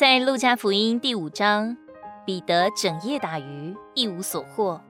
[0.00, 1.76] 在路加福音第五章，
[2.24, 4.80] 彼得整夜打鱼，一无所获。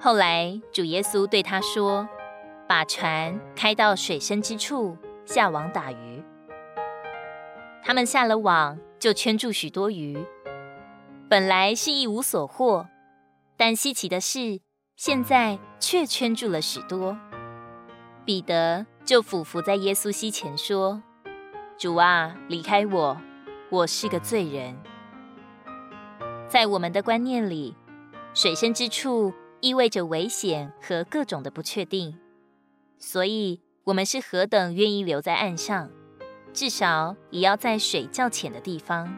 [0.00, 2.08] 后来主耶稣对他说
[2.66, 6.24] ：“把船开到水深之处，下网打鱼。”
[7.84, 10.18] 他们下了网，就圈住许多鱼。
[11.28, 12.88] 本来是一无所获，
[13.56, 14.60] 但稀奇的是，
[14.96, 17.16] 现在却圈住了许多。
[18.24, 21.00] 彼得就俯伏在耶稣膝前说
[21.78, 23.16] ：“主啊，离开我。”
[23.72, 24.76] 我是个罪人。
[26.48, 27.76] 在我们的观念里，
[28.34, 32.18] 水深之处意味着危险和各种的不确定，
[32.98, 35.88] 所以我们是何等愿意留在岸上，
[36.52, 39.16] 至少也要在水较浅的地方。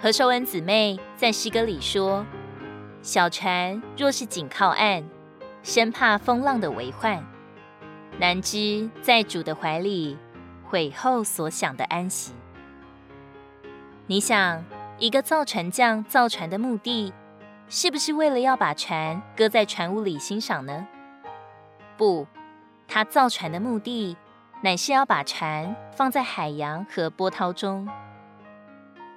[0.00, 2.24] 何寿恩姊妹在诗歌里说
[3.02, 5.02] ：“小船若是紧靠岸，
[5.64, 7.26] 生怕风浪的为患，
[8.20, 10.16] 难知在主的怀里，
[10.62, 12.32] 悔后所享的安息。”
[14.08, 14.64] 你想，
[14.98, 17.12] 一个造船匠造船的目的，
[17.68, 20.86] 是不是为了要把船搁在船坞里欣赏呢？
[21.96, 22.24] 不，
[22.86, 24.16] 他造船的目的，
[24.62, 27.88] 乃是要把船放在海洋和波涛中。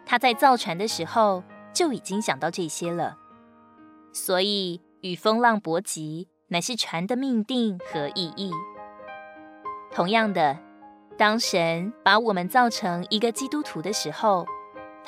[0.07, 3.15] 他在造船的时候就已经想到这些了，
[4.11, 8.51] 所以与风浪搏击，乃是船的命定和意义。
[9.91, 10.57] 同样的，
[11.15, 14.47] 当神把我们造成一个基督徒的时候，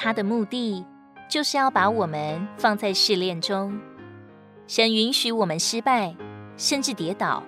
[0.03, 0.83] 他的目的
[1.29, 3.79] 就是要把我们放在试炼中，
[4.65, 6.15] 神允许我们失败，
[6.57, 7.43] 甚至跌倒，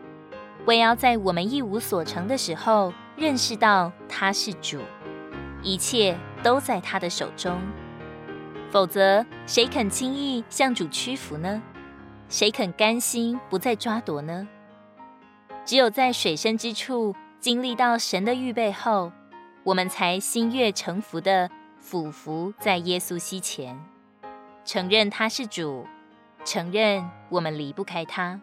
[0.67, 4.77] 为要在我们一无所成的时候，认识到他是主，
[5.63, 7.59] 一切都在他的手中。
[8.69, 11.59] 否则，谁肯轻易向主屈服呢？
[12.29, 14.47] 谁肯甘心不再抓夺呢？
[15.65, 19.11] 只有在水深之处经历到神的预备后，
[19.63, 21.49] 我们才心悦诚服的。
[21.83, 23.77] 俯伏在耶稣膝前，
[24.63, 25.85] 承认他是主，
[26.45, 28.39] 承认我们离不开他。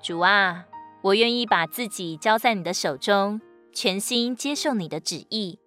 [0.00, 0.64] 主啊，
[1.02, 3.40] 我愿意把自己交在你的手中，
[3.72, 5.58] 全心接受你的旨意。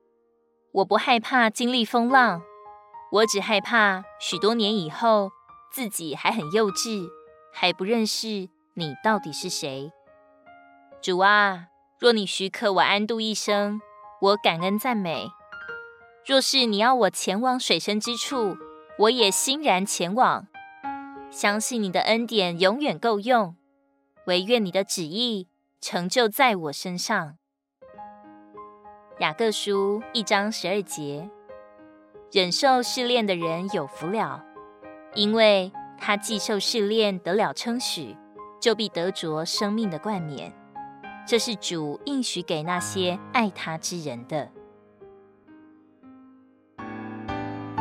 [0.72, 2.42] 我不害怕经历风浪，
[3.12, 5.30] 我只害怕许多年以后
[5.70, 7.10] 自己还很幼稚，
[7.54, 9.92] 还不认识你到底是谁。
[11.02, 11.68] 主啊，
[12.00, 13.82] 若你许可我安度一生，
[14.22, 15.30] 我感恩赞美。
[16.28, 18.58] 若是你要我前往水深之处，
[19.00, 20.46] 我也欣然前往。
[21.32, 23.56] 相信你的恩典永远够用，
[24.26, 25.48] 唯愿你的旨意
[25.80, 27.38] 成就在我身上。
[29.20, 31.30] 雅各书一章十二节：
[32.34, 34.44] 忍受试炼的人有福了，
[35.16, 38.18] 因为他既受试炼得了称许，
[38.60, 40.54] 就必得着生命的冠冕。
[41.26, 44.52] 这是主应许给那些爱他之人的。